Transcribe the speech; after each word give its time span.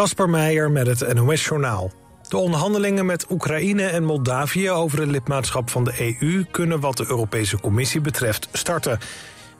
Kasper 0.00 0.30
Meijer 0.30 0.70
met 0.70 0.86
het 0.86 1.14
NOS-journaal. 1.14 1.90
De 2.28 2.36
onderhandelingen 2.36 3.06
met 3.06 3.26
Oekraïne 3.30 3.82
en 3.82 4.04
Moldavië 4.04 4.70
over 4.70 5.00
het 5.00 5.08
lidmaatschap 5.08 5.70
van 5.70 5.84
de 5.84 6.16
EU... 6.20 6.44
kunnen 6.50 6.80
wat 6.80 6.96
de 6.96 7.04
Europese 7.08 7.60
Commissie 7.60 8.00
betreft 8.00 8.48
starten. 8.52 8.98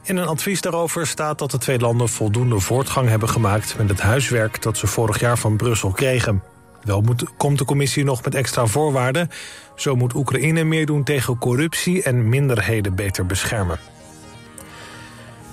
In 0.03 0.17
een 0.17 0.27
advies 0.27 0.61
daarover 0.61 1.07
staat 1.07 1.39
dat 1.39 1.51
de 1.51 1.59
twee 1.59 1.79
landen 1.79 2.09
voldoende 2.09 2.61
voortgang 2.61 3.09
hebben 3.09 3.29
gemaakt... 3.29 3.75
met 3.79 3.89
het 3.89 4.01
huiswerk 4.01 4.63
dat 4.63 4.77
ze 4.77 4.87
vorig 4.87 5.21
jaar 5.21 5.39
van 5.39 5.57
Brussel 5.57 5.91
kregen. 5.91 6.43
Wel 6.83 7.01
moet, 7.01 7.25
komt 7.37 7.59
de 7.59 7.65
commissie 7.65 8.04
nog 8.04 8.22
met 8.25 8.35
extra 8.35 8.67
voorwaarden. 8.67 9.31
Zo 9.75 9.97
moet 9.97 10.15
Oekraïne 10.15 10.65
meer 10.65 10.87
doen 10.87 11.04
tegen 11.04 11.38
corruptie 11.38 12.03
en 12.03 12.29
minderheden 12.29 12.95
beter 12.95 13.27
beschermen. 13.27 13.79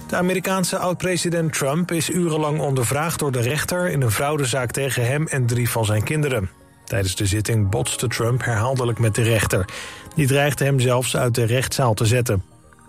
De 0.08 0.16
Amerikaanse 0.16 0.78
oud-president 0.78 1.54
Trump 1.54 1.92
is 1.92 2.10
urenlang 2.10 2.60
ondervraagd 2.60 3.20
door 3.20 3.32
de 3.32 3.42
rechter... 3.42 3.90
in 3.90 4.02
een 4.02 4.12
fraudezaak 4.12 4.72
tegen 4.72 5.08
hem 5.08 5.28
en 5.28 5.46
drie 5.46 5.70
van 5.70 5.86
zijn 5.86 6.04
kinderen. 6.04 6.50
Tijdens 6.84 7.16
de 7.16 7.26
zitting 7.26 7.70
botste 7.70 8.08
Trump 8.08 8.44
herhaaldelijk 8.44 9.00
met 9.00 9.16
de 9.16 9.22
rechter. 9.22 9.66
Die 10.16 10.28
dreigde 10.28 10.64
hem 10.64 10.80
zelfs 10.80 11.18
uit 11.18 11.36
de 11.36 11.44
rechtszaal 11.44 11.94
te 11.94 12.06
zetten. 12.06 12.44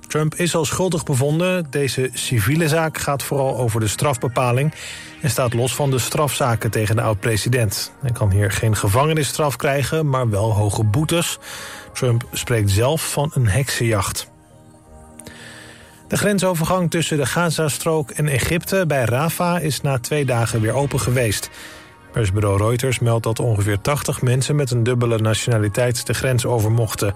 Trump 0.07 0.35
is 0.35 0.55
al 0.55 0.65
schuldig 0.65 1.05
bevonden. 1.05 1.67
Deze 1.71 2.11
civiele 2.13 2.69
zaak 2.69 2.99
gaat 2.99 3.23
vooral 3.23 3.57
over 3.57 3.81
de 3.81 3.89
strafbepaling... 3.89 4.75
en 5.23 5.31
staat 5.31 5.55
los 5.55 5.75
van 5.75 5.91
de 5.91 5.99
strafzaken 5.99 6.71
tegen 6.71 6.97
de 6.97 7.03
oud-president. 7.03 7.93
Hij 8.01 8.13
kan 8.13 8.31
hier 8.31 8.51
geen 8.51 8.77
gevangenisstraf 8.77 9.57
krijgen, 9.57 10.09
maar 10.09 10.31
wel 10.31 10.53
hoge 10.53 10.85
boetes. 10.85 11.39
Trump 11.93 12.27
spreekt 12.33 12.71
zelf 12.71 13.13
van 13.13 13.31
een 13.35 13.49
heksenjacht. 13.49 14.31
De 16.09 16.17
grensovergang 16.17 16.91
tussen 16.91 17.17
de 17.17 17.27
Gazastrook 17.27 18.11
en 18.11 18.29
Egypte 18.29 18.85
bij 18.87 19.05
Rafah 19.05 19.63
is 19.63 19.81
na 19.81 19.99
twee 19.99 20.25
dagen 20.25 20.61
weer 20.61 20.73
open 20.73 21.01
geweest. 21.01 21.51
Persbureau 22.13 22.59
Reuters 22.59 22.99
meldt 22.99 23.25
dat 23.25 23.41
ongeveer 23.41 23.81
80 23.81 24.23
mensen 24.23 24.57
met 24.57 24.71
een 24.71 24.83
dubbele 24.83 25.19
nationaliteit 25.19 26.07
de 26.07 26.15
grens 26.15 26.47
over 26.47 26.71
mochten. 26.71 27.15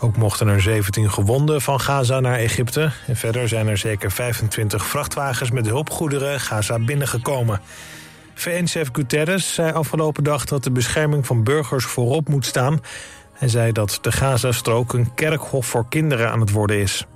Ook 0.00 0.16
mochten 0.16 0.48
er 0.48 0.62
17 0.62 1.10
gewonden 1.10 1.60
van 1.60 1.80
Gaza 1.80 2.20
naar 2.20 2.38
Egypte. 2.38 2.90
En 3.06 3.16
verder 3.16 3.48
zijn 3.48 3.68
er 3.68 3.78
zeker 3.78 4.10
25 4.10 4.86
vrachtwagens 4.86 5.50
met 5.50 5.66
hulpgoederen 5.66 6.40
Gaza 6.40 6.78
binnengekomen. 6.78 7.60
VN-chef 8.34 8.88
Guterres 8.92 9.54
zei 9.54 9.72
afgelopen 9.72 10.24
dag 10.24 10.44
dat 10.44 10.64
de 10.64 10.70
bescherming 10.70 11.26
van 11.26 11.44
burgers 11.44 11.84
voorop 11.84 12.28
moet 12.28 12.46
staan. 12.46 12.80
Hij 13.32 13.48
zei 13.48 13.72
dat 13.72 13.98
de 14.02 14.12
Gazastrook 14.12 14.92
een 14.92 15.14
kerkhof 15.14 15.66
voor 15.66 15.86
kinderen 15.88 16.30
aan 16.30 16.40
het 16.40 16.50
worden 16.50 16.78
is. 16.78 17.06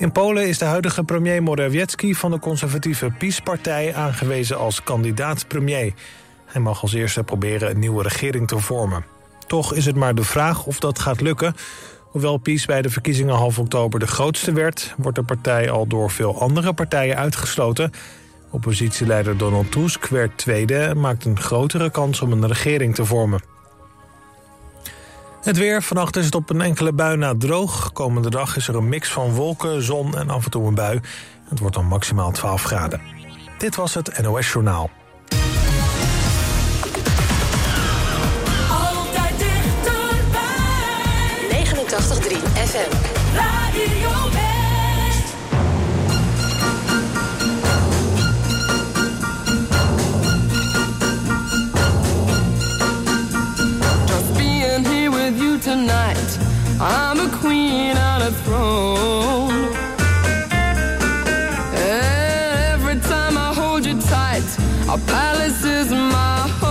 In 0.00 0.12
Polen 0.12 0.48
is 0.48 0.58
de 0.58 0.64
huidige 0.64 1.04
premier 1.04 1.42
Morawiecki 1.42 2.14
van 2.14 2.30
de 2.30 2.38
conservatieve 2.38 3.10
PiS-partij 3.18 3.94
aangewezen 3.94 4.58
als 4.58 4.82
kandidaat-premier. 4.82 5.92
Hij 6.46 6.60
mag 6.60 6.82
als 6.82 6.92
eerste 6.92 7.22
proberen 7.22 7.70
een 7.70 7.78
nieuwe 7.78 8.02
regering 8.02 8.48
te 8.48 8.58
vormen. 8.58 9.04
Toch 9.46 9.74
is 9.74 9.86
het 9.86 9.96
maar 9.96 10.14
de 10.14 10.24
vraag 10.24 10.66
of 10.66 10.78
dat 10.78 10.98
gaat 10.98 11.20
lukken. 11.20 11.54
Hoewel 12.00 12.36
PiS 12.36 12.66
bij 12.66 12.82
de 12.82 12.90
verkiezingen 12.90 13.34
half 13.34 13.58
oktober 13.58 14.00
de 14.00 14.06
grootste 14.06 14.52
werd... 14.52 14.94
wordt 14.96 15.16
de 15.16 15.24
partij 15.24 15.70
al 15.70 15.86
door 15.86 16.10
veel 16.10 16.40
andere 16.40 16.72
partijen 16.72 17.16
uitgesloten. 17.16 17.90
Oppositieleider 18.50 19.36
Donald 19.36 19.72
Tusk 19.72 20.06
werd 20.06 20.38
tweede... 20.38 20.78
en 20.78 21.00
maakt 21.00 21.24
een 21.24 21.40
grotere 21.40 21.90
kans 21.90 22.20
om 22.20 22.32
een 22.32 22.46
regering 22.46 22.94
te 22.94 23.04
vormen. 23.04 23.59
Het 25.42 25.56
weer. 25.56 25.82
Vannacht 25.82 26.16
is 26.16 26.24
het 26.24 26.34
op 26.34 26.50
een 26.50 26.60
enkele 26.60 26.92
bui 26.92 27.16
na 27.16 27.34
droog. 27.38 27.92
Komende 27.92 28.30
dag 28.30 28.56
is 28.56 28.68
er 28.68 28.76
een 28.76 28.88
mix 28.88 29.12
van 29.12 29.32
wolken, 29.32 29.82
zon 29.82 30.16
en 30.16 30.30
af 30.30 30.44
en 30.44 30.50
toe 30.50 30.66
een 30.66 30.74
bui. 30.74 31.00
Het 31.48 31.58
wordt 31.58 31.74
dan 31.74 31.86
maximaal 31.86 32.30
12 32.30 32.62
graden. 32.62 33.00
Dit 33.58 33.76
was 33.76 33.94
het 33.94 34.22
NOS 34.22 34.52
Journaal. 34.52 34.90
Altijd 38.70 39.38
dichterbij. 39.38 40.44
89.3 41.50 42.36
FM. 42.52 42.96
Radio 43.34 44.49
tonight. 55.70 56.30
I'm 56.80 57.20
a 57.20 57.30
queen 57.38 57.96
on 57.96 58.22
a 58.22 58.32
throne. 58.42 59.72
Every 62.72 62.98
time 63.12 63.38
I 63.38 63.54
hold 63.54 63.86
you 63.86 63.96
tight, 64.00 64.48
our 64.88 64.98
palace 65.06 65.62
is 65.64 65.92
my 65.92 66.48
home. 66.58 66.69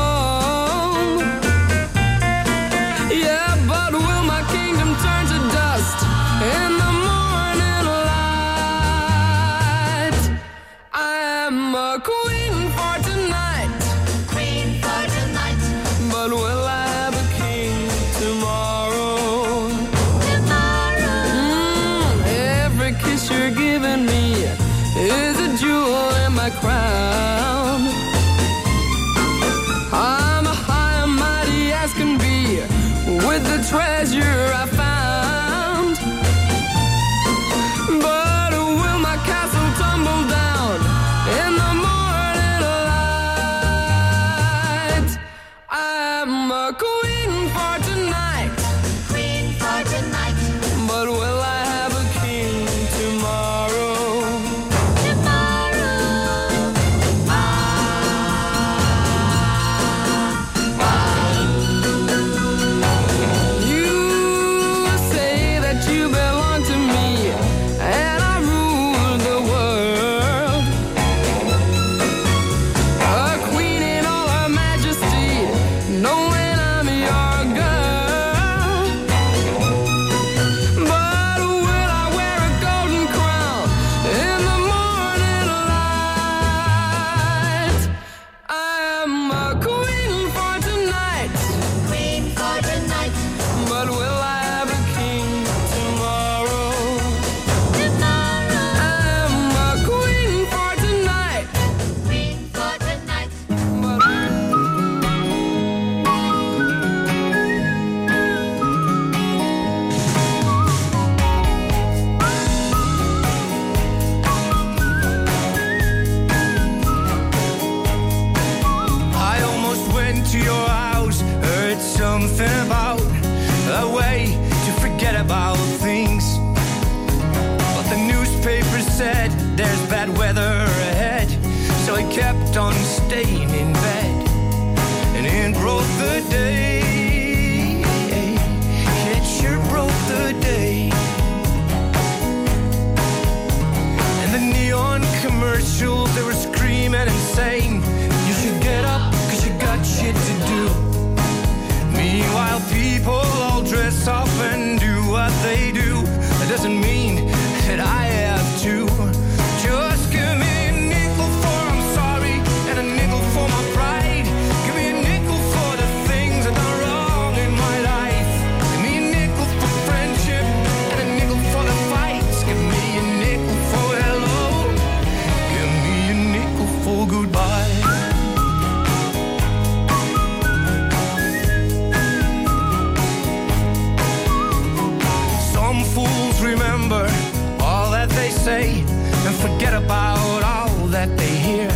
remember 186.89 187.63
all 187.63 187.91
that 187.91 188.09
they 188.09 188.29
say 188.29 188.81
and 188.81 189.35
forget 189.35 189.73
about 189.73 190.43
all 190.43 190.87
that 190.87 191.15
they 191.17 191.35
hear. 191.35 191.67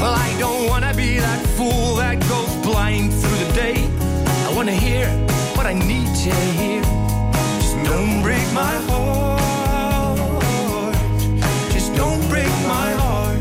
Well, 0.00 0.14
I 0.14 0.36
don't 0.38 0.68
wanna 0.68 0.94
be 0.94 1.18
that 1.18 1.44
fool 1.56 1.96
that 1.96 2.20
goes 2.28 2.54
blind 2.64 3.12
through 3.12 3.38
the 3.44 3.52
day. 3.52 3.88
I 4.46 4.52
wanna 4.54 4.72
hear 4.86 5.08
what 5.56 5.66
I 5.66 5.72
need 5.72 6.06
to 6.24 6.34
hear. 6.60 6.82
Just 7.60 7.76
don't 7.84 8.22
break 8.22 8.46
my 8.52 8.74
heart. 8.88 9.40
Just 11.72 11.92
don't 11.94 12.22
break 12.28 12.52
my 12.76 12.90
heart. 13.02 13.40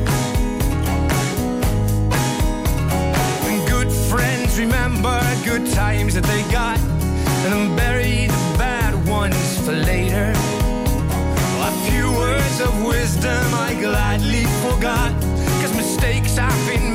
And 3.48 3.68
good 3.70 3.92
friends 4.10 4.58
remember 4.58 5.20
good 5.46 5.72
times 5.72 6.16
that 6.16 6.24
they 6.24 6.42
got 6.52 6.80
and 7.46 7.76
bury 7.76 8.01
forgot. 14.82 15.12
Cause 15.62 15.76
mistakes 15.76 16.40
I've 16.40 16.68
been 16.68 16.91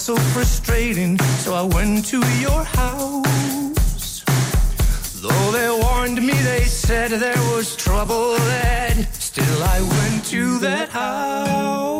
so 0.00 0.16
frustrating, 0.16 1.18
so 1.44 1.52
I 1.52 1.62
went 1.62 2.06
to 2.06 2.20
your 2.40 2.64
house. 2.64 4.22
Though 5.20 5.50
they 5.52 5.68
warned 5.68 6.22
me, 6.22 6.32
they 6.32 6.64
said 6.64 7.10
there 7.10 7.42
was 7.54 7.76
trouble 7.76 8.34
there. 8.36 9.06
Still, 9.12 9.62
I 9.62 9.80
went 9.82 10.24
to 10.26 10.58
that 10.60 10.88
house. 10.88 11.99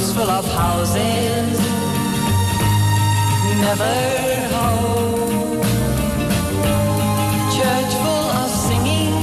streets 0.00 0.12
full 0.12 0.30
of 0.30 0.44
houses, 0.52 1.58
never 3.60 3.94
home. 4.54 5.62
Church 7.56 7.92
full 8.02 8.28
of 8.40 8.50
singing, 8.66 9.14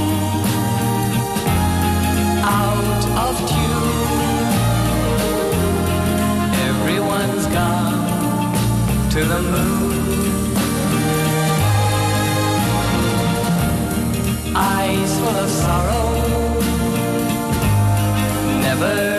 out 2.43 3.03
of 3.25 3.35
tune. 3.49 4.51
Everyone's 6.69 7.45
gone 7.47 9.09
to 9.11 9.19
the 9.25 9.41
moon. 9.53 10.55
Eyes 14.55 15.11
full 15.19 15.37
of 15.45 15.49
sorrow, 15.49 16.07
never. 18.61 19.16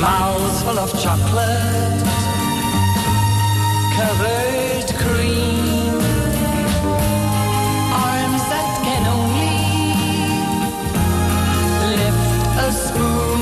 mouths 0.00 0.62
full 0.64 0.78
of 0.78 0.90
chocolate, 1.02 2.04
covered 3.96 4.88
cream, 5.02 5.94
arms 8.06 8.42
that 8.52 8.68
can 8.86 9.02
only 9.16 9.60
lift 12.00 12.42
a 12.66 12.70
spoon. 12.84 13.40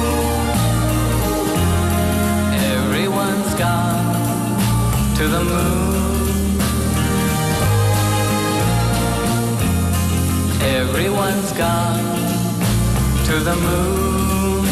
Everyone's 2.78 3.54
gone 3.54 5.16
to 5.16 5.24
the 5.26 5.42
moon. 5.42 5.91
Everyone's 10.64 11.52
gone 11.52 12.04
to 13.26 13.34
the 13.40 13.56
moon. 13.56 14.66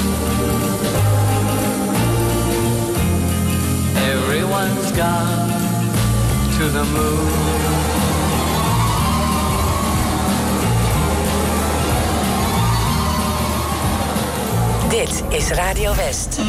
Everyone's 3.97 4.93
gone 4.93 5.51
to 6.59 6.65
the 6.69 6.85
moon. 6.85 7.71
Dit 14.89 15.23
is 15.29 15.51
Radio 15.51 15.95
West. 15.95 16.41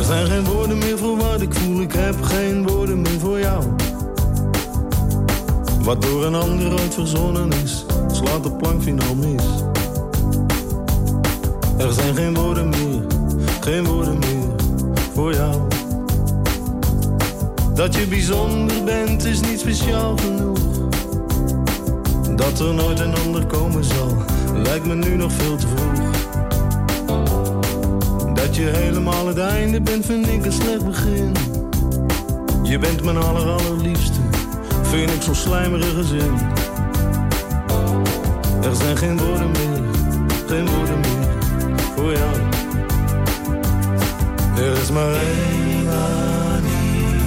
Er 0.00 0.06
zijn 0.06 0.26
geen 0.26 0.44
woorden 0.44 0.78
meer 0.78 0.98
voor 0.98 1.16
wat 1.16 1.40
ik 1.40 1.54
voel, 1.54 1.80
ik 1.80 1.92
heb 1.92 2.22
geen 2.22 2.68
woorden 2.68 3.00
meer 3.02 3.20
voor 3.20 3.38
jou. 3.38 3.64
Wat 5.82 6.02
door 6.02 6.24
een 6.24 6.34
ander 6.34 6.72
ooit 6.72 6.94
verzonnen 6.94 7.52
is, 7.64 7.84
slaat 8.12 8.42
de 8.42 8.50
plank 8.50 8.82
finaal 8.82 9.14
mis. 9.14 9.44
Er 11.76 11.92
zijn 11.92 12.14
geen 12.14 12.34
woorden 12.34 12.68
meer, 12.68 13.06
geen 13.60 13.84
woorden 13.84 14.18
meer 14.18 14.48
voor 15.14 15.34
jou. 15.34 15.54
Dat 17.74 17.94
je 17.94 18.06
bijzonder 18.06 18.84
bent 18.84 19.24
is 19.24 19.40
niet 19.40 19.60
speciaal 19.60 20.16
genoeg. 20.16 20.58
Dat 22.36 22.60
er 22.60 22.74
nooit 22.74 23.00
een 23.00 23.14
ander 23.14 23.46
komen 23.46 23.84
zal, 23.84 24.16
lijkt 24.54 24.86
me 24.86 24.94
nu 24.94 25.16
nog 25.16 25.32
veel 25.32 25.56
te 25.56 25.66
vroeg. 25.66 26.09
Dat 28.50 28.58
je 28.58 28.68
helemaal 28.68 29.26
het 29.26 29.38
einde 29.38 29.80
bent, 29.80 30.06
vind 30.06 30.28
ik 30.28 30.44
een 30.44 30.52
slecht 30.52 30.84
begin. 30.84 31.32
Je 32.62 32.78
bent 32.78 33.04
mijn 33.04 33.16
aller 33.16 33.48
allerliefste, 33.48 34.20
vind 34.82 35.10
ik 35.10 35.22
zo'n 35.22 35.34
slijmerige 35.34 36.04
zin. 36.04 36.38
Er 38.62 38.76
zijn 38.76 38.96
geen 38.96 39.18
woorden 39.18 39.50
meer, 39.50 39.82
geen 40.46 40.68
woorden 40.68 41.00
meer 41.00 41.28
voor 41.96 42.12
jou. 42.12 42.36
Er 44.56 44.76
is 44.82 44.90
maar 44.90 45.12
één 45.12 45.84
manier, 45.84 47.20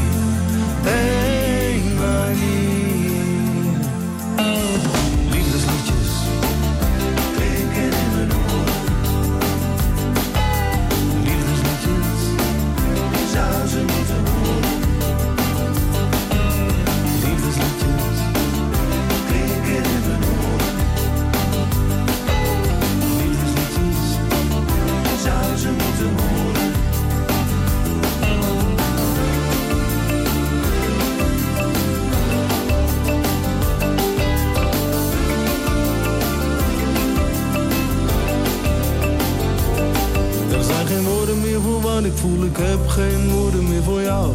ik 42.54 42.60
heb 42.60 42.88
geen 42.88 43.32
woorden 43.32 43.70
meer 43.70 43.84
voor 43.84 44.02
jou. 44.02 44.32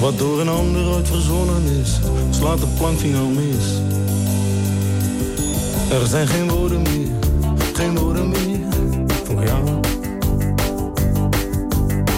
Wat 0.00 0.18
door 0.18 0.40
een 0.40 0.48
ander 0.48 0.86
ooit 0.86 1.08
verzonnen 1.08 1.62
is, 1.80 1.98
slaat 2.30 2.58
de 2.58 2.66
plank 2.78 2.98
finaal 2.98 3.26
mis. 3.26 3.64
Er 5.90 6.06
zijn 6.06 6.26
geen 6.26 6.50
woorden 6.50 6.82
meer, 6.82 7.08
geen 7.74 7.98
woorden 7.98 8.28
meer 8.28 8.58
voor 9.24 9.44
jou. 9.44 9.80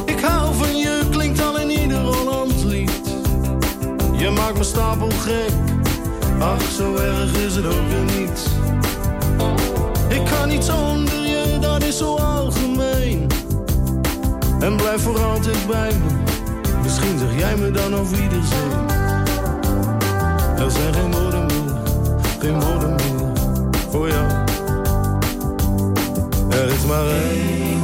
Ik 0.04 0.20
hou 0.20 0.54
van 0.54 0.76
je, 0.76 1.02
klinkt 1.10 1.42
al 1.42 1.58
in 1.58 1.70
ieder 1.70 1.98
Hollands 2.00 2.62
lied. 2.62 3.00
Je 4.12 4.30
maakt 4.30 4.58
me 4.58 4.64
stapel 4.64 5.10
gek, 5.10 5.52
ach 6.38 6.70
zo 6.76 6.94
erg 6.94 7.36
is 7.36 7.54
het 7.56 7.66
ook 7.66 7.88
weer 7.88 8.18
niet. 8.18 8.46
Ik 10.08 10.24
kan 10.24 10.48
niet 10.48 10.64
zonder 10.64 11.26
je, 11.26 11.58
dat 11.60 11.82
is 11.82 11.96
zo 11.96 12.14
algemeen. 12.14 12.95
En 14.60 14.76
blijf 14.76 15.02
voor 15.02 15.18
altijd 15.18 15.66
bij 15.66 15.92
me. 15.92 16.34
Misschien 16.82 17.18
zeg 17.18 17.38
jij 17.38 17.56
me 17.56 17.70
dan 17.70 17.94
over 17.94 18.22
iedereen. 18.22 18.44
Er 20.58 20.70
zijn 20.70 20.94
geen 20.94 21.12
woorden 21.12 21.46
meer, 21.46 21.74
geen 22.38 22.60
woorden 22.60 22.94
meer 22.94 23.32
voor 23.90 24.08
jou. 24.08 24.26
Er 26.50 26.68
is 26.68 26.84
maar 26.86 27.06
één 27.06 27.80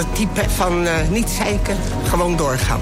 het 0.00 0.14
type 0.14 0.50
van 0.50 0.86
eh, 0.86 1.08
niet 1.10 1.28
zeiken, 1.28 1.76
gewoon 2.08 2.36
doorgaan. 2.36 2.80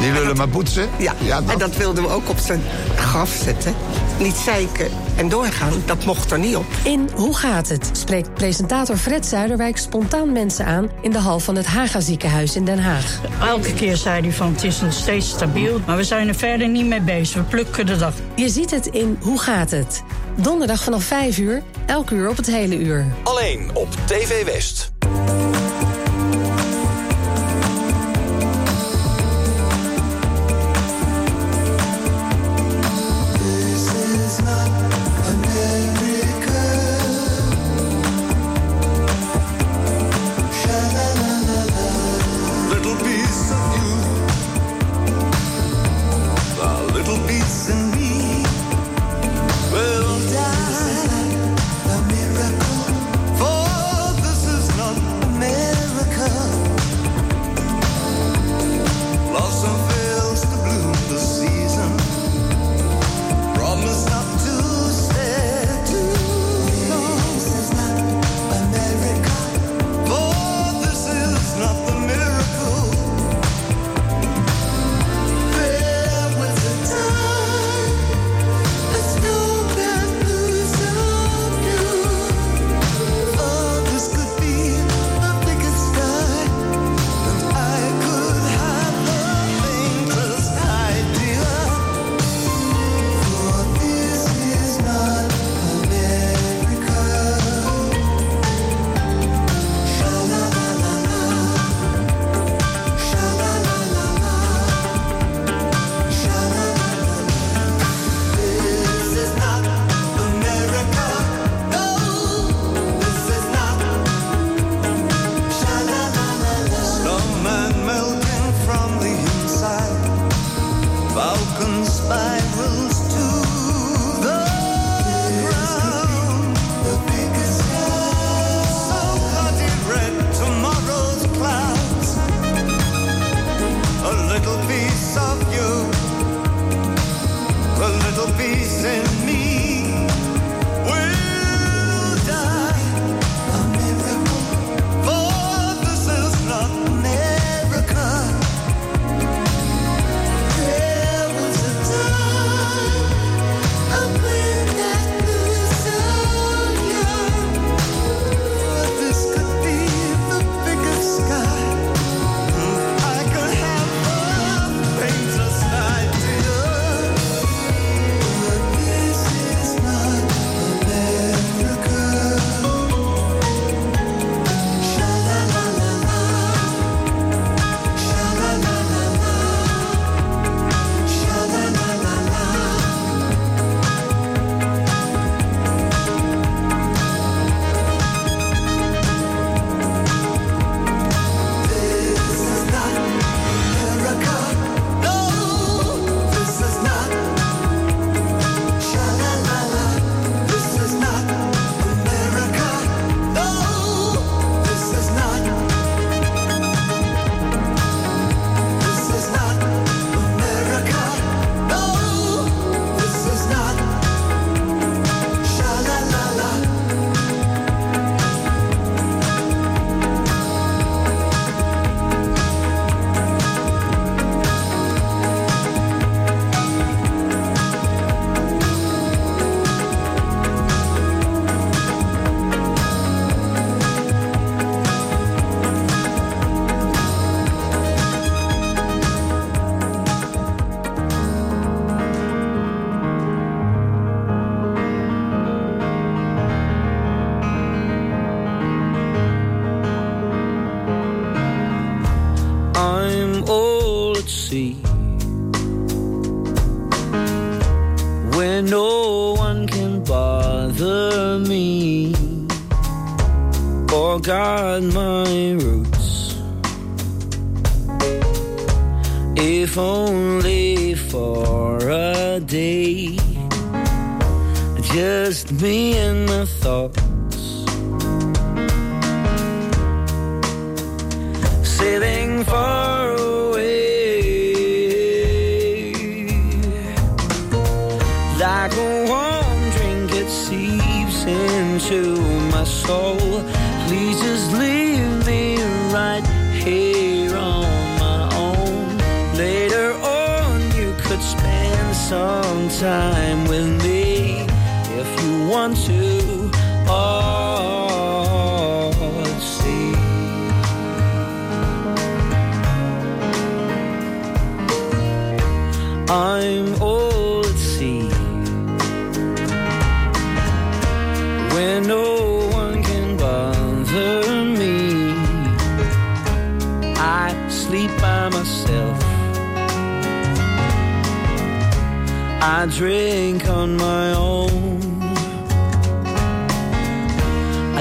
Die 0.00 0.12
willen 0.12 0.36
maar 0.36 0.48
boetsen. 0.48 0.88
Ja, 0.98 1.14
en 1.46 1.58
dat 1.58 1.76
wilden 1.76 2.02
we 2.02 2.08
ook 2.08 2.28
op 2.28 2.38
zijn 2.38 2.62
graf 2.96 3.40
zetten. 3.44 3.74
Niet 4.18 4.36
zeiken 4.36 4.88
en 5.16 5.28
doorgaan, 5.28 5.72
dat 5.86 6.04
mocht 6.04 6.30
er 6.30 6.38
niet 6.38 6.56
op. 6.56 6.64
In 6.82 7.08
Hoe 7.14 7.36
gaat 7.36 7.68
het? 7.68 7.90
spreekt 7.92 8.34
presentator 8.34 8.96
Fred 8.96 9.26
Zuiderwijk 9.26 9.76
spontaan 9.76 10.32
mensen 10.32 10.66
aan... 10.66 10.90
in 11.00 11.10
de 11.10 11.18
hal 11.18 11.40
van 11.40 11.56
het 11.56 11.66
Haga 11.66 12.00
ziekenhuis 12.00 12.56
in 12.56 12.64
Den 12.64 12.78
Haag. 12.78 13.20
Elke 13.40 13.74
keer 13.74 13.96
zei 13.96 14.22
hij 14.22 14.32
van 14.32 14.52
het 14.52 14.64
is 14.64 14.80
nog 14.80 14.92
steeds 14.92 15.28
stabiel... 15.28 15.80
maar 15.86 15.96
we 15.96 16.04
zijn 16.04 16.28
er 16.28 16.34
verder 16.34 16.68
niet 16.68 16.86
mee 16.86 17.00
bezig, 17.00 17.34
we 17.36 17.42
plukken 17.42 17.86
de 17.86 17.96
dag. 17.96 18.14
Je 18.34 18.48
ziet 18.48 18.70
het 18.70 18.86
in 18.86 19.18
Hoe 19.20 19.38
gaat 19.40 19.70
het? 19.70 20.02
Donderdag 20.36 20.82
vanaf 20.82 21.04
5 21.04 21.38
uur, 21.38 21.62
elk 21.86 22.10
uur 22.10 22.28
op 22.28 22.36
het 22.36 22.46
hele 22.46 22.76
uur. 22.78 23.06
Alleen 23.22 23.70
op 23.74 23.88
TV 24.06 24.44
West. 24.44 24.92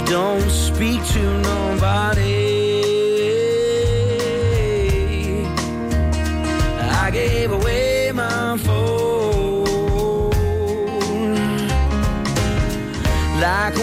don't 0.09 0.49
speak 0.49 1.05
to 1.05 1.21
nobody. 1.41 2.65
I 7.03 7.11
gave 7.11 7.51
away 7.51 8.11
my 8.11 8.57
phone 8.57 9.65
like 13.39 13.77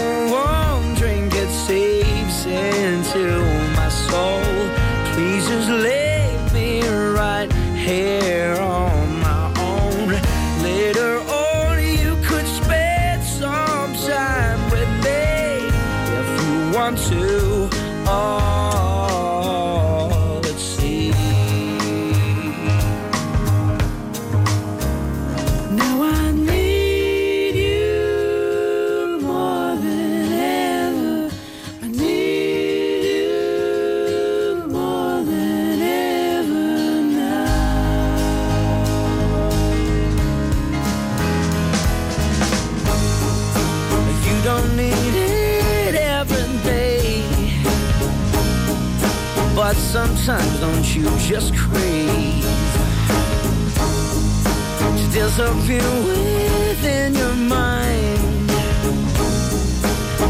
disappear 55.37 55.87
within 56.03 57.13
your 57.13 57.35
mind. 57.35 58.49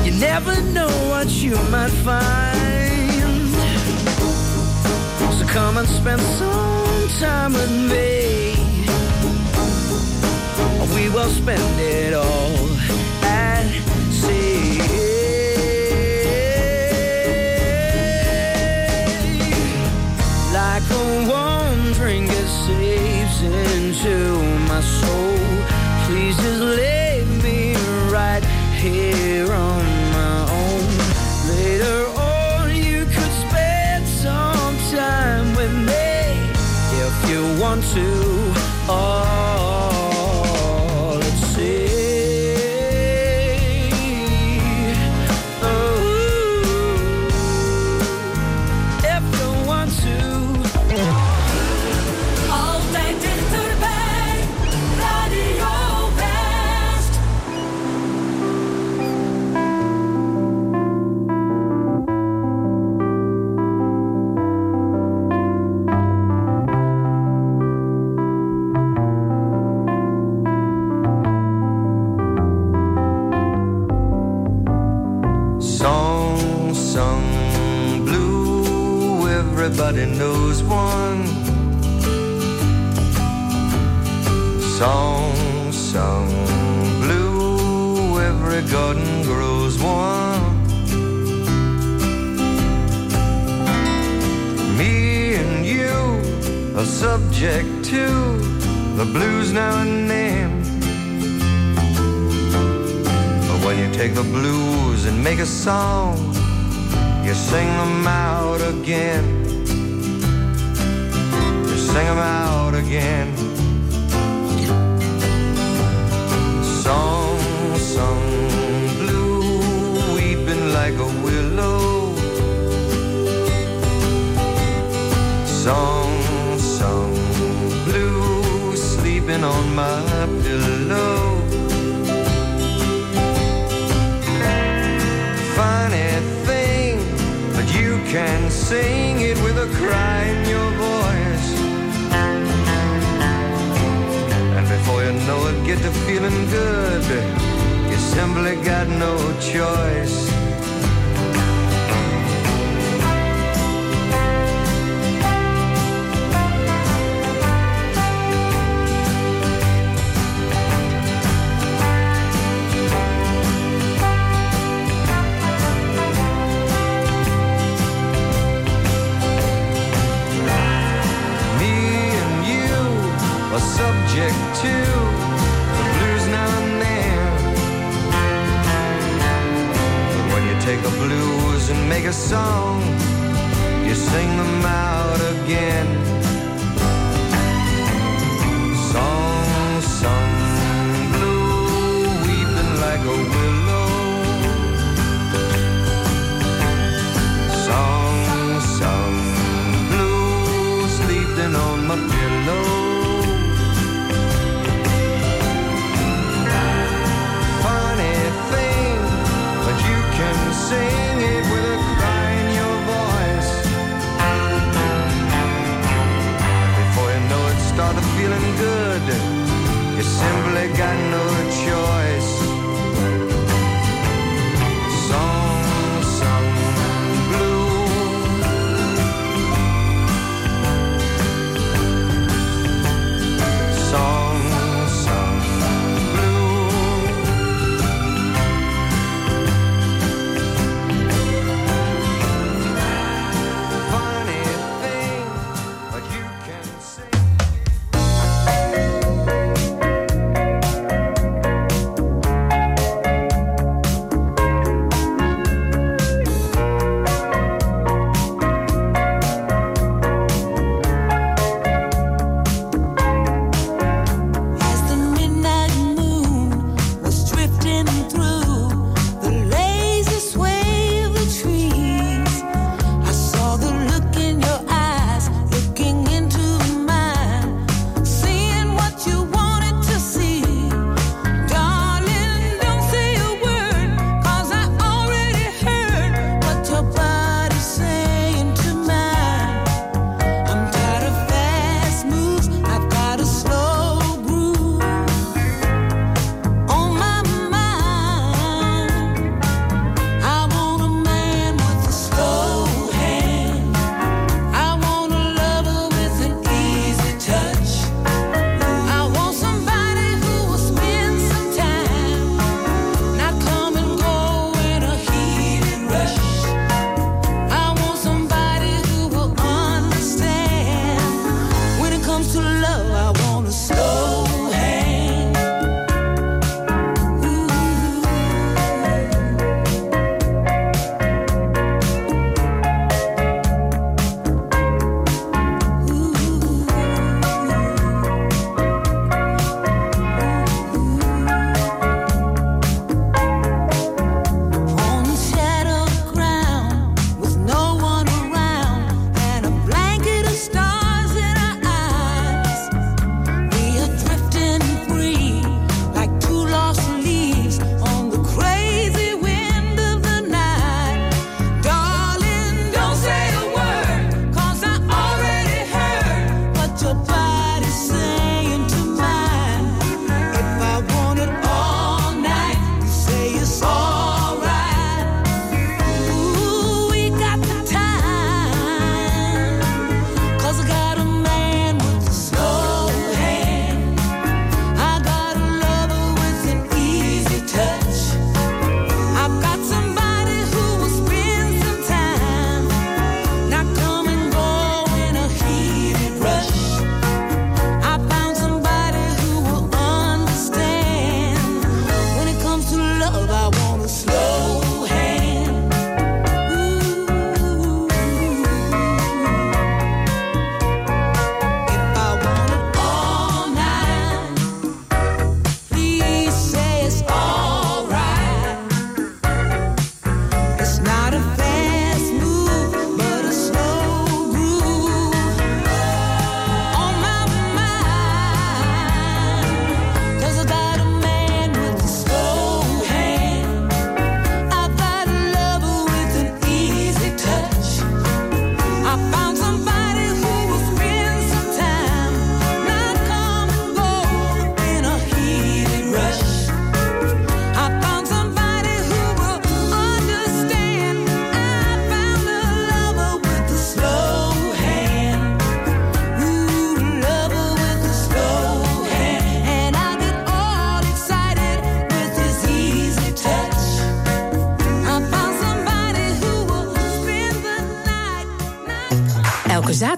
You 0.06 0.12
never 0.20 0.60
know 0.74 0.90
what 1.08 1.30
you 1.30 1.56
might 1.72 1.96
find. 2.04 3.54
So 5.38 5.46
come 5.48 5.78
and 5.78 5.88
spend 5.88 6.20
some 6.20 7.08
time 7.22 7.54
with 7.54 7.72
me. 7.72 8.56
We 10.94 11.10
will 11.10 11.30
spend 11.30 11.80
it 11.80 12.14
all 12.14 12.68
at 13.24 13.66
sea. 14.12 14.78
Like 20.52 20.84
a 20.92 21.47
into 23.42 24.40
my 24.68 24.82
soul. 24.82 25.38
Please 26.06 26.36
just 26.38 26.62
leave 26.62 27.44
me 27.44 27.76
right 28.12 28.44
here 28.74 29.52
on 29.52 29.84
my 30.12 30.38
own. 30.50 30.88
Later 31.50 32.08
on, 32.18 32.76
you 32.76 33.06
could 33.06 33.34
spend 33.48 34.08
some 34.08 34.76
time 34.92 35.56
with 35.56 35.74
me 35.74 36.18
if 37.06 37.30
you 37.30 37.62
want 37.62 37.84
to. 37.94 38.08
Oh. 38.90 39.37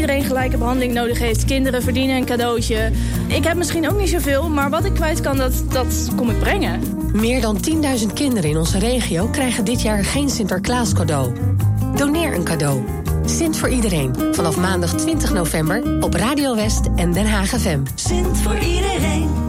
Iedereen 0.00 0.24
gelijke 0.24 0.56
behandeling 0.56 0.92
nodig 0.92 1.18
heeft. 1.18 1.44
Kinderen 1.44 1.82
verdienen 1.82 2.16
een 2.16 2.24
cadeautje. 2.24 2.90
Ik 3.26 3.44
heb 3.44 3.56
misschien 3.56 3.90
ook 3.90 3.98
niet 3.98 4.08
zoveel, 4.08 4.48
maar 4.48 4.70
wat 4.70 4.84
ik 4.84 4.94
kwijt 4.94 5.20
kan, 5.20 5.36
dat, 5.36 5.64
dat 5.68 6.08
kom 6.16 6.30
ik 6.30 6.38
brengen. 6.38 6.80
Meer 7.12 7.40
dan 7.40 7.58
10.000 8.06 8.12
kinderen 8.14 8.50
in 8.50 8.56
onze 8.56 8.78
regio 8.78 9.26
krijgen 9.26 9.64
dit 9.64 9.82
jaar 9.82 10.04
geen 10.04 10.30
Sinterklaas 10.30 10.92
cadeau. 10.92 11.32
Doneer 11.96 12.34
een 12.34 12.44
cadeau. 12.44 12.82
Sint 13.24 13.56
voor 13.56 13.68
iedereen. 13.68 14.14
Vanaf 14.32 14.56
maandag 14.56 14.94
20 14.94 15.32
november 15.32 16.02
op 16.04 16.14
Radio 16.14 16.54
West 16.54 16.86
en 16.96 17.12
Den 17.12 17.26
Haag 17.26 17.48
FM. 17.48 17.80
Sint 17.94 18.38
voor 18.38 18.58
iedereen. 18.58 19.47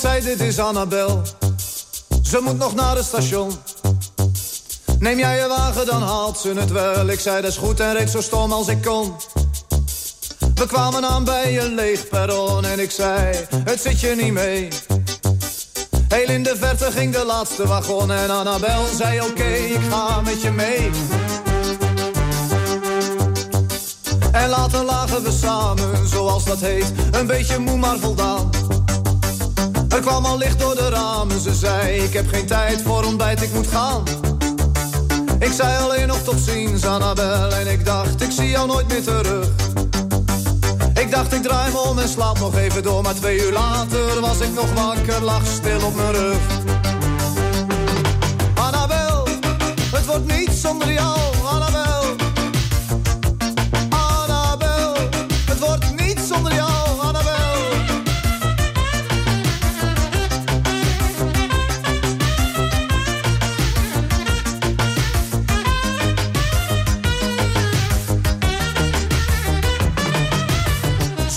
Zei 0.00 0.22
dit 0.22 0.40
is 0.40 0.58
Annabel. 0.58 1.22
Ze 2.22 2.40
moet 2.42 2.58
nog 2.58 2.74
naar 2.74 2.96
het 2.96 3.04
station. 3.04 3.52
Neem 4.98 5.18
jij 5.18 5.38
je 5.38 5.48
wagen, 5.48 5.86
dan 5.86 6.02
haalt 6.02 6.38
ze 6.38 6.52
het 6.52 6.70
wel. 6.70 7.08
Ik 7.08 7.20
zei 7.20 7.42
dat 7.42 7.50
is 7.50 7.56
goed 7.56 7.80
en 7.80 7.94
reed 7.94 8.10
zo 8.10 8.20
stom 8.20 8.52
als 8.52 8.68
ik 8.68 8.82
kon. 8.82 9.14
We 10.54 10.66
kwamen 10.66 11.04
aan 11.04 11.24
bij 11.24 11.60
een 11.60 11.74
leeg 11.74 12.08
perron 12.08 12.64
en 12.64 12.78
ik 12.78 12.90
zei, 12.90 13.46
het 13.64 13.80
zit 13.80 14.00
je 14.00 14.14
niet 14.22 14.32
mee. 14.32 14.68
Heel 16.08 16.28
in 16.28 16.42
de 16.42 16.56
verte 16.56 16.92
ging 16.92 17.12
de 17.12 17.24
laatste 17.24 17.66
wagon 17.66 18.12
en 18.12 18.30
Annabel 18.30 18.84
zei 18.96 19.20
oké, 19.20 19.52
ik 19.54 19.80
ga 19.90 20.20
met 20.20 20.42
je 20.42 20.50
mee. 20.50 20.90
En 24.32 24.48
later 24.48 24.84
lagen 24.84 25.22
we 25.22 25.30
samen, 25.30 26.08
zoals 26.08 26.44
dat 26.44 26.60
heet, 26.60 26.92
een 27.10 27.26
beetje 27.26 27.58
moe 27.58 27.76
maar 27.76 27.98
voldaan. 27.98 28.53
Er 29.94 30.00
kwam 30.00 30.24
al 30.24 30.38
licht 30.38 30.58
door 30.58 30.74
de 30.74 30.88
ramen, 30.88 31.40
ze 31.40 31.54
zei 31.54 32.02
ik 32.02 32.12
heb 32.12 32.28
geen 32.28 32.46
tijd 32.46 32.82
voor 32.82 33.04
ontbijt, 33.04 33.42
ik 33.42 33.52
moet 33.52 33.66
gaan. 33.66 34.02
Ik 35.38 35.52
zei 35.52 35.82
alleen 35.82 36.06
nog 36.06 36.22
tot 36.22 36.40
ziens, 36.40 36.84
Annabel, 36.84 37.52
en 37.52 37.66
ik 37.66 37.84
dacht 37.84 38.20
ik 38.20 38.30
zie 38.30 38.48
jou 38.48 38.66
nooit 38.66 38.88
meer 38.88 39.02
terug. 39.02 39.48
Ik 40.94 41.10
dacht 41.10 41.32
ik 41.32 41.42
draai 41.42 41.72
me 41.72 41.78
om 41.78 41.98
en 41.98 42.08
slaap 42.08 42.38
nog 42.38 42.56
even 42.56 42.82
door, 42.82 43.02
maar 43.02 43.14
twee 43.14 43.38
uur 43.38 43.52
later 43.52 44.20
was 44.20 44.40
ik 44.40 44.54
nog 44.54 44.72
wakker, 44.72 45.22
lag 45.22 45.46
stil 45.46 45.86
op 45.86 45.94
mijn 45.94 46.12
rug. 46.12 46.38
Annabel, 48.54 49.26
het 49.92 50.06
wordt 50.06 50.26
niet 50.26 50.50
zonder 50.50 50.92
jou, 50.92 51.23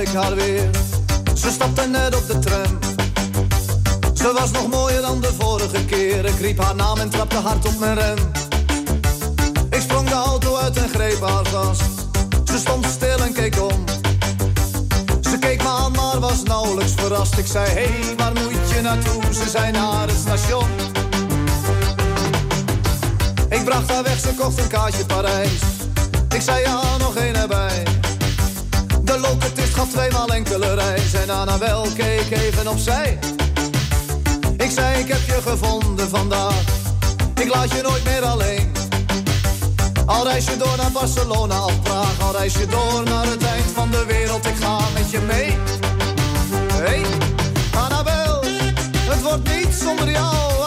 ik 0.00 0.08
haar 0.08 0.34
weer. 0.34 0.70
Ze 1.34 1.50
stapte 1.50 1.86
net 1.86 2.16
op 2.16 2.26
de 2.26 2.38
tram. 2.38 2.78
Ze 4.14 4.32
was 4.32 4.50
nog 4.50 4.68
mooier 4.68 5.00
dan 5.00 5.20
de 5.20 5.32
vorige 5.38 5.84
keer. 5.84 6.24
Ik 6.24 6.38
riep 6.40 6.58
haar 6.58 6.74
naam 6.74 6.98
en 6.98 7.10
trapte 7.10 7.36
hard 7.36 7.66
op 7.66 7.78
mijn 7.78 7.94
rem. 7.94 8.18
Ik 9.70 9.80
sprong 9.80 10.08
de 10.08 10.14
auto 10.14 10.56
uit 10.56 10.76
en 10.76 10.88
greep 10.88 11.20
haar 11.20 11.46
vast. 11.46 11.82
Ze 12.44 12.58
stond 12.58 12.86
stil 12.86 13.18
en 13.18 13.32
keek 13.32 13.62
om. 13.62 13.84
Ze 15.20 15.38
keek 15.38 15.62
me 15.62 15.68
aan, 15.68 15.92
maar 15.92 16.20
was 16.20 16.42
nauwelijks 16.42 16.92
verrast. 16.96 17.38
Ik 17.38 17.46
zei, 17.46 17.68
hé, 17.68 17.72
hey, 17.72 18.14
waar 18.16 18.32
moet 18.32 18.70
je 18.74 18.80
naartoe? 18.80 19.22
Ze 19.32 19.48
zei 19.50 19.70
naar 19.70 20.08
het 20.08 20.18
station. 20.18 20.68
Ik 23.48 23.64
bracht 23.64 23.90
haar 23.90 24.02
weg, 24.02 24.20
ze 24.20 24.34
kocht 24.34 24.58
een 24.58 24.68
kaartje 24.68 25.06
Parijs. 25.06 25.60
Ik 26.34 26.40
zei, 26.40 26.60
ja, 26.60 26.96
nog 26.96 27.16
één 27.16 27.36
erbij. 27.36 27.99
De 29.10 29.18
loketist 29.18 29.74
gaf 29.74 29.88
tweemaal 29.88 30.28
enkele 30.28 30.74
reis. 30.74 31.12
En 31.12 31.30
Annabel 31.30 31.86
keek 31.96 32.30
even 32.30 32.68
opzij. 32.68 33.18
Ik 34.56 34.70
zei, 34.70 34.98
ik 34.98 35.08
heb 35.08 35.26
je 35.26 35.38
gevonden 35.42 36.08
vandaag. 36.08 36.62
Ik 37.34 37.54
laat 37.54 37.70
je 37.70 37.82
nooit 37.82 38.04
meer 38.04 38.22
alleen. 38.22 38.72
Al 40.06 40.24
reis 40.24 40.44
je 40.44 40.56
door 40.56 40.76
naar 40.76 40.92
Barcelona 40.92 41.64
of 41.64 41.82
Praag, 41.82 42.20
al 42.20 42.32
reis 42.32 42.52
je 42.52 42.66
door 42.66 43.02
naar 43.04 43.26
het 43.26 43.44
eind 43.44 43.70
van 43.74 43.90
de 43.90 44.04
wereld, 44.06 44.46
ik 44.46 44.56
ga 44.60 44.78
met 44.94 45.10
je 45.10 45.20
mee. 45.20 45.58
Hey, 46.72 47.04
Annabel, 47.76 48.44
het 49.10 49.22
wordt 49.22 49.48
niet 49.48 49.74
zonder 49.80 50.10
jou, 50.10 50.59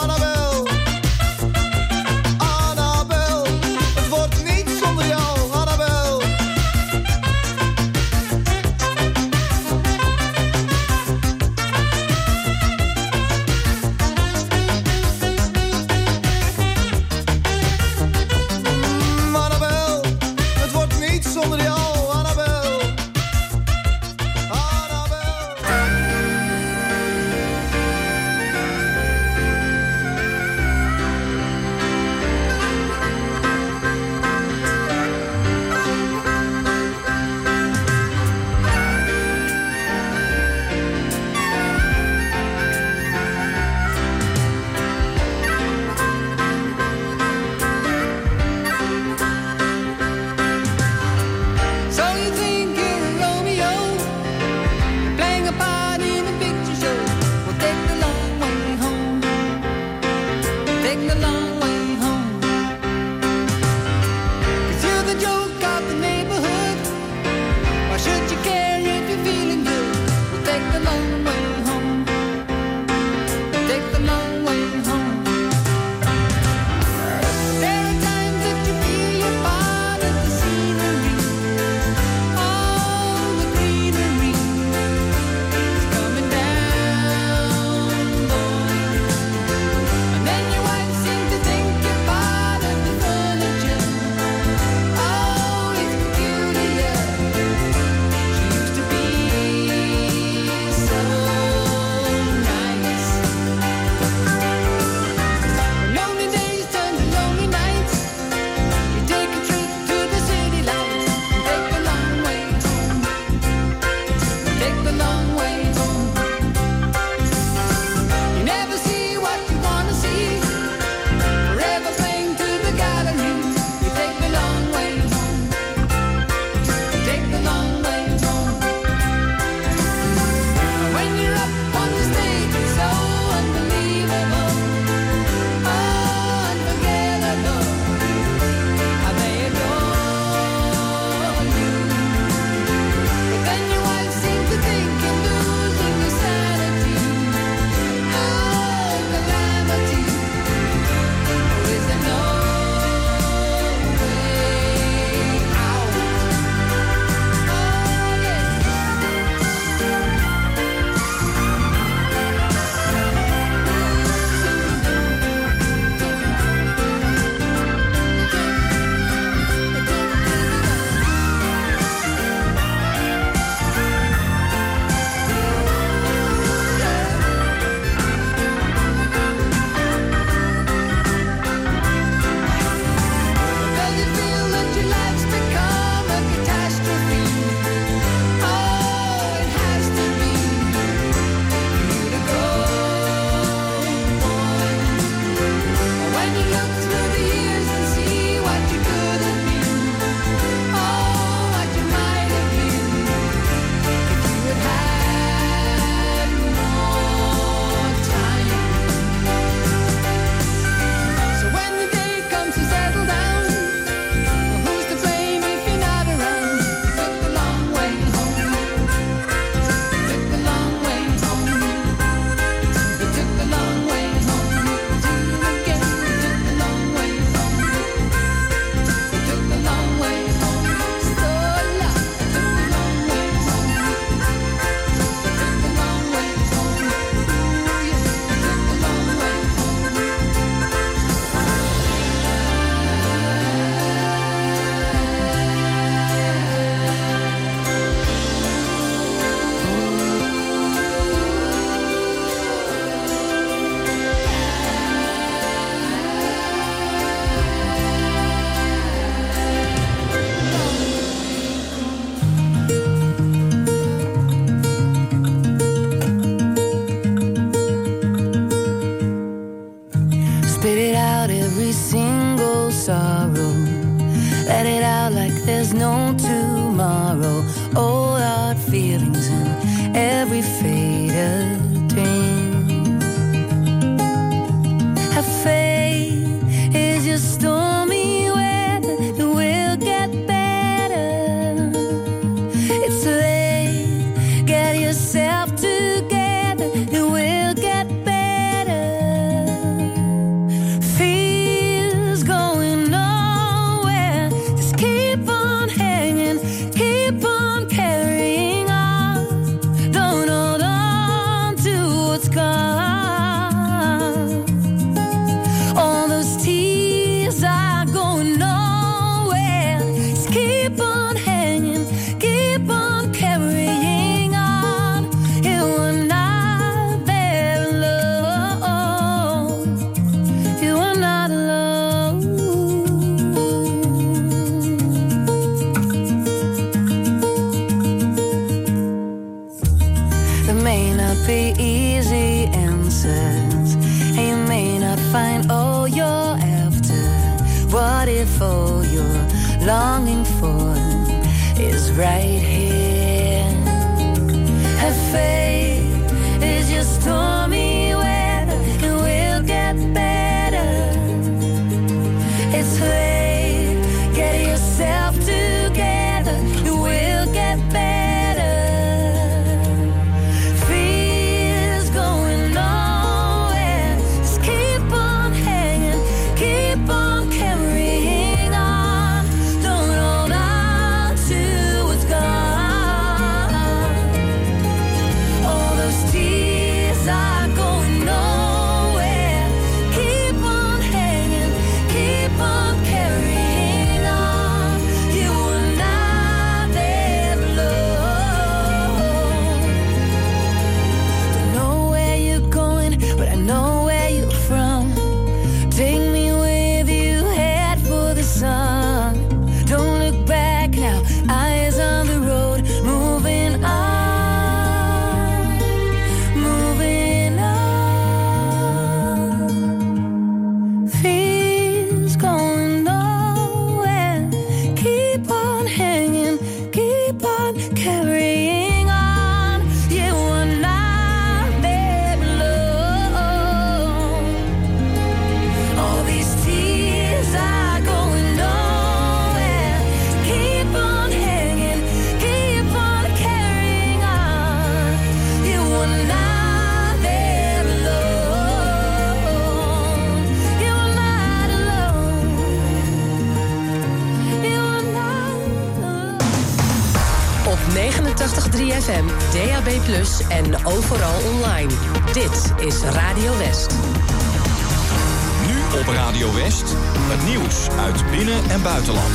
Het 467.13 467.25
nieuws 467.25 467.69
uit 467.69 468.11
binnen- 468.11 468.49
en 468.49 468.61
buitenland. 468.61 469.13